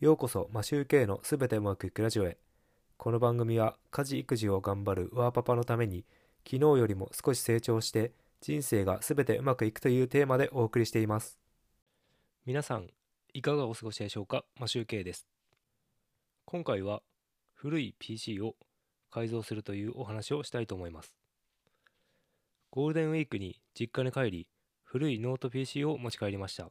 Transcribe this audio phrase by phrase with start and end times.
[0.00, 2.38] ようこそマシューケイのすべてうまくいくラジオへ。
[2.96, 6.06] この番組は家事育児を頑張るワーパパのために
[6.42, 11.38] 昨日よりも少し成長して人生がすべてうまくいくというテーマでお送りしています。
[12.46, 12.88] 皆さん
[13.34, 14.46] いかがお過ごしでしょうか？
[14.58, 15.26] マシューケイです。
[16.46, 17.02] 今回は
[17.52, 18.54] 古い PC を
[19.10, 21.14] 改造するというお話をしたいと思います。
[22.70, 24.48] ゴールデンウィークに実家に帰り
[24.82, 26.70] 古いノート PC を持ち帰りました。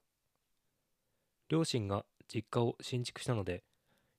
[1.48, 3.64] 両親が実家を新築したので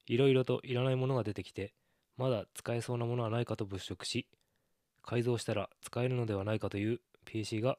[0.06, 1.72] いろいろといらないものが出てきて
[2.16, 4.26] まだ使えそうなものはないかと物色し
[5.02, 7.78] 改造したら使えるのではないかという PC が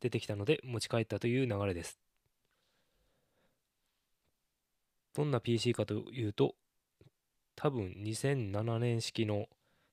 [0.00, 1.98] 出てきたので持ち帰ったという流れです。
[5.14, 6.54] どんな PC かというと
[7.56, 9.46] 多分2007年式の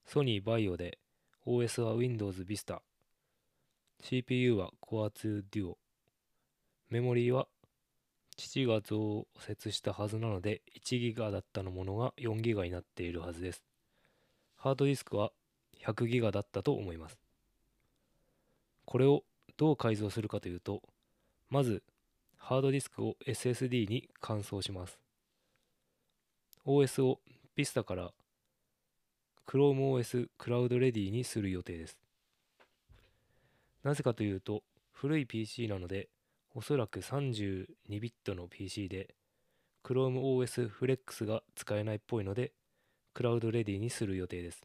[0.06, 1.00] ソニーバイオで
[1.46, 2.80] OS は Windows Vista
[4.02, 5.76] CPU は Core 2 Duo
[6.90, 7.48] メモリーは
[8.38, 13.64] 父が増設したはずなので1ギガだったのものが4ギガになっているはずです。
[14.56, 15.32] ハードディスクは
[15.84, 17.18] 100ギガだったと思います。
[18.86, 19.24] これを
[19.58, 20.82] どう改造するかというと、
[21.50, 21.84] まず
[22.38, 25.00] ハードディスクを SSD に換装します。
[26.66, 27.20] OS を
[27.58, 28.12] Vista から
[29.48, 31.98] ChromeOS Cloud Ready にする予定です。
[33.84, 36.10] なぜかというと、古い PC なので
[36.58, 39.14] おそらく32ビットの PC で
[39.84, 42.52] ChromeOS Flex が使えないっぽいので
[43.14, 44.64] クラウドレディにする予定です。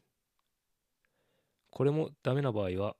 [1.69, 2.95] これもダメな場合は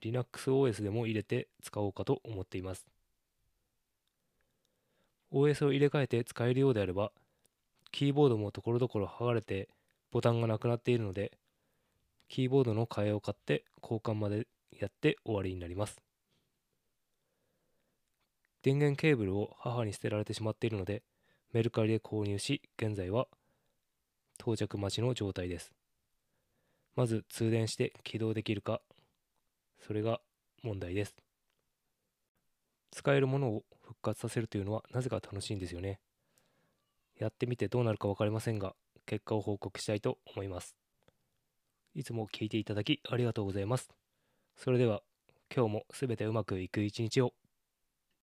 [0.00, 2.86] LinuxOS でも入れて使おうかと思っています。
[5.32, 7.10] OS を入れ替えて使えるようであれば
[7.90, 9.68] キーボードもところどころ剥がれて
[10.12, 11.32] ボタンがなくなっているので
[12.28, 14.46] キーボードの替えを買って交換まで
[14.78, 16.07] やって終わりになります。
[18.68, 21.02] 電源ケーブルを母に捨てられてしまっているので
[21.54, 23.26] メルカリで購入し現在は
[24.38, 25.72] 到着待ちの状態です。
[26.94, 28.82] まず通電して起動できるか
[29.80, 30.20] それが
[30.62, 31.16] 問題です。
[32.90, 35.98] 使えるものを復活させるというのはなぜか楽しいんですよね。
[37.18, 38.74] やってみてどうなるか分かりませんが
[39.06, 40.76] 結果を報告したいと思います。
[41.94, 43.88] いつも聞いていただきありがとうございます。
[44.58, 45.00] それでは
[45.56, 47.32] 今日もすべてうまくいく一日を